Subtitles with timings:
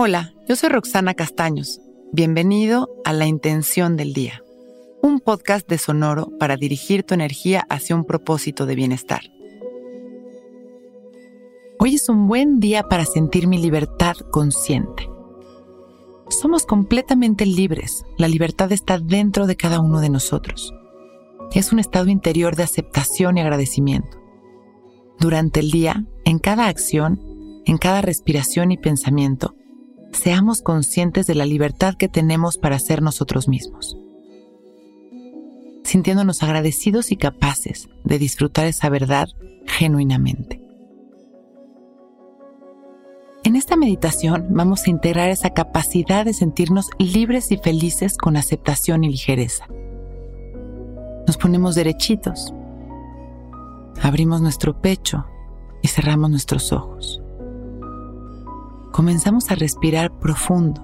[0.00, 1.80] Hola, yo soy Roxana Castaños.
[2.12, 4.44] Bienvenido a La Intención del Día,
[5.02, 9.22] un podcast de Sonoro para dirigir tu energía hacia un propósito de bienestar.
[11.80, 15.10] Hoy es un buen día para sentir mi libertad consciente.
[16.28, 18.04] Somos completamente libres.
[18.18, 20.72] La libertad está dentro de cada uno de nosotros.
[21.54, 24.16] Es un estado interior de aceptación y agradecimiento.
[25.18, 27.20] Durante el día, en cada acción,
[27.66, 29.56] en cada respiración y pensamiento,
[30.12, 33.96] seamos conscientes de la libertad que tenemos para ser nosotros mismos,
[35.84, 39.28] sintiéndonos agradecidos y capaces de disfrutar esa verdad
[39.66, 40.60] genuinamente.
[43.44, 49.04] En esta meditación vamos a integrar esa capacidad de sentirnos libres y felices con aceptación
[49.04, 49.66] y ligereza.
[51.26, 52.52] Nos ponemos derechitos,
[54.02, 55.26] abrimos nuestro pecho
[55.82, 57.22] y cerramos nuestros ojos
[58.98, 60.82] comenzamos a respirar profundo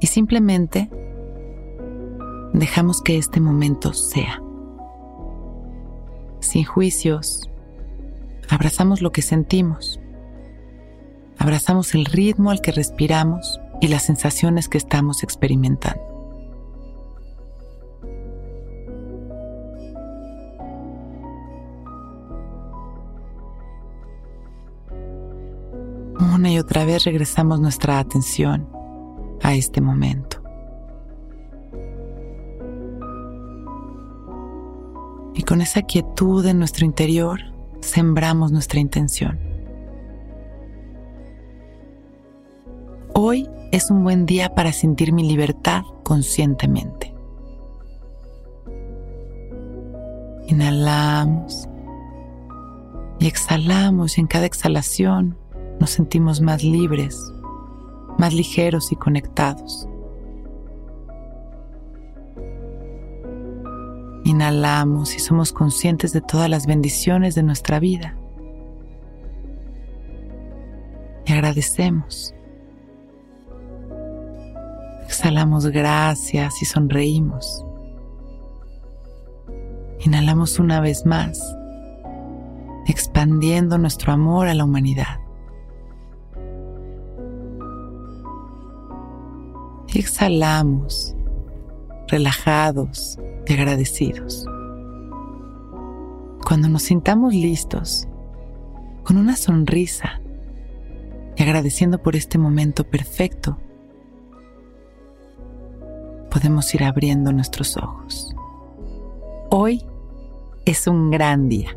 [0.00, 0.90] y simplemente
[2.52, 4.42] dejamos que este momento sea.
[6.40, 7.48] Sin juicios,
[8.48, 10.00] abrazamos lo que sentimos,
[11.38, 16.09] abrazamos el ritmo al que respiramos y las sensaciones que estamos experimentando.
[26.40, 28.66] Una y otra vez regresamos nuestra atención
[29.42, 30.42] a este momento.
[35.34, 37.40] Y con esa quietud en nuestro interior
[37.82, 39.38] sembramos nuestra intención.
[43.12, 47.14] Hoy es un buen día para sentir mi libertad conscientemente.
[50.48, 51.68] Inhalamos
[53.18, 55.36] y exhalamos y en cada exhalación
[55.80, 57.32] nos sentimos más libres,
[58.18, 59.88] más ligeros y conectados.
[64.24, 68.14] Inhalamos y somos conscientes de todas las bendiciones de nuestra vida.
[71.24, 72.34] Y agradecemos.
[75.04, 77.64] Exhalamos gracias y sonreímos.
[80.04, 81.40] Inhalamos una vez más,
[82.86, 85.20] expandiendo nuestro amor a la humanidad.
[90.00, 91.14] Exhalamos,
[92.08, 94.44] relajados y agradecidos.
[96.44, 98.08] Cuando nos sintamos listos,
[99.04, 100.20] con una sonrisa
[101.36, 103.58] y agradeciendo por este momento perfecto,
[106.30, 108.34] podemos ir abriendo nuestros ojos.
[109.50, 109.84] Hoy
[110.64, 111.76] es un gran día.